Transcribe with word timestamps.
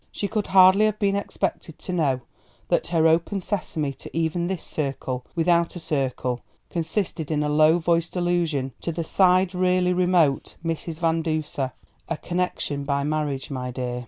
She 0.11 0.27
could 0.27 0.47
hardly 0.47 0.85
have 0.85 0.97
been 0.97 1.15
expected 1.15 1.77
to 1.77 1.93
know 1.93 2.21
that 2.69 2.87
her 2.87 3.05
open 3.07 3.39
sesame 3.39 3.93
to 3.93 4.17
even 4.17 4.47
this 4.47 4.63
circle 4.63 5.27
without 5.35 5.75
a 5.75 5.79
circle 5.79 6.41
consisted 6.71 7.29
in 7.29 7.43
a 7.43 7.49
low 7.49 7.77
voiced 7.77 8.15
allusion 8.15 8.73
to 8.81 8.91
the 8.91 9.03
sidereally 9.03 9.93
remote 9.93 10.55
Mrs. 10.65 10.97
Van 10.97 11.21
Duser, 11.21 11.73
"a 12.09 12.17
connection 12.17 12.83
by 12.83 13.03
marriage, 13.03 13.51
my 13.51 13.69
dear." 13.69 13.99